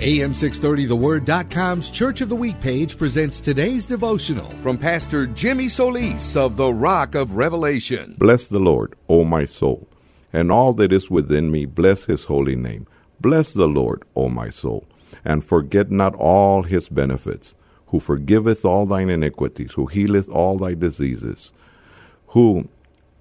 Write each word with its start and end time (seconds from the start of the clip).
AM630TheWord.com's 0.00 1.90
Church 1.90 2.22
of 2.22 2.30
the 2.30 2.36
Week 2.36 2.58
page 2.62 2.96
presents 2.96 3.38
today's 3.38 3.84
devotional 3.84 4.48
from 4.62 4.78
Pastor 4.78 5.26
Jimmy 5.26 5.68
Solis 5.68 6.36
of 6.36 6.56
the 6.56 6.72
Rock 6.72 7.14
of 7.14 7.32
Revelation. 7.32 8.14
Bless 8.18 8.46
the 8.46 8.60
Lord, 8.60 8.94
O 9.10 9.24
my 9.24 9.44
soul, 9.44 9.86
and 10.32 10.50
all 10.50 10.72
that 10.72 10.90
is 10.90 11.10
within 11.10 11.50
me, 11.50 11.66
bless 11.66 12.06
his 12.06 12.24
holy 12.24 12.56
name. 12.56 12.86
Bless 13.20 13.52
the 13.52 13.68
Lord, 13.68 14.02
O 14.16 14.30
my 14.30 14.48
soul, 14.48 14.86
and 15.22 15.44
forget 15.44 15.90
not 15.90 16.14
all 16.14 16.62
his 16.62 16.88
benefits, 16.88 17.54
who 17.88 18.00
forgiveth 18.00 18.64
all 18.64 18.86
thine 18.86 19.10
iniquities, 19.10 19.72
who 19.74 19.84
healeth 19.84 20.30
all 20.30 20.56
thy 20.56 20.72
diseases, 20.72 21.52
who 22.28 22.66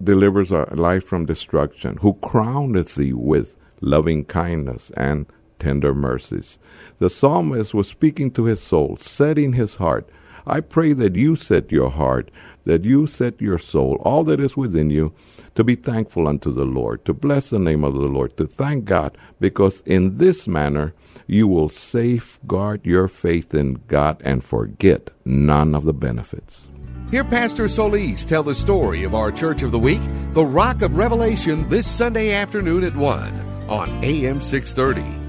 delivers 0.02 0.53
our 0.53 0.67
life 0.67 1.03
from 1.03 1.25
destruction, 1.25 1.97
who 1.97 2.13
crowneth 2.21 2.95
thee 2.95 3.11
with 3.11 3.57
loving 3.81 4.23
kindness 4.23 4.91
and 4.95 5.25
tender 5.59 5.93
mercies. 5.93 6.57
The 6.99 7.09
psalmist 7.09 7.73
was 7.73 7.87
speaking 7.87 8.31
to 8.31 8.45
his 8.45 8.61
soul, 8.61 8.97
setting 8.97 9.53
his 9.53 9.75
heart. 9.75 10.09
I 10.47 10.61
pray 10.61 10.93
that 10.93 11.16
you 11.16 11.35
set 11.35 11.71
your 11.71 11.91
heart, 11.91 12.31
that 12.66 12.83
you 12.83 13.05
set 13.05 13.41
your 13.41 13.57
soul, 13.57 13.97
all 14.01 14.23
that 14.23 14.39
is 14.39 14.57
within 14.57 14.89
you, 14.89 15.13
to 15.55 15.63
be 15.63 15.75
thankful 15.75 16.27
unto 16.27 16.51
the 16.51 16.66
Lord, 16.66 17.05
to 17.05 17.13
bless 17.13 17.49
the 17.49 17.59
name 17.59 17.83
of 17.83 17.93
the 17.93 17.99
Lord, 17.99 18.38
to 18.38 18.47
thank 18.47 18.85
God, 18.85 19.17
because 19.39 19.81
in 19.85 20.17
this 20.17 20.47
manner 20.47 20.93
you 21.27 21.47
will 21.47 21.69
safeguard 21.69 22.85
your 22.85 23.07
faith 23.07 23.53
in 23.53 23.81
God 23.88 24.21
and 24.23 24.44
forget 24.44 25.09
none 25.25 25.75
of 25.75 25.85
the 25.85 25.94
benefits. 25.94 26.67
Hear 27.11 27.23
Pastor 27.23 27.67
Solis 27.67 28.23
tell 28.23 28.44
the 28.44 28.55
story 28.55 29.03
of 29.03 29.16
our 29.16 29.31
Church 29.31 29.63
of 29.63 29.71
the 29.71 29.79
Week, 29.79 30.01
the 30.33 30.45
Rock 30.45 30.81
of 30.81 30.95
Revelation, 30.95 31.67
this 31.67 31.89
Sunday 31.89 32.33
afternoon 32.33 32.83
at 32.83 32.95
1 32.95 33.67
on 33.67 34.03
AM 34.03 34.41
630. 34.41 35.28